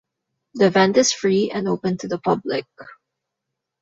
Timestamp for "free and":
1.13-1.67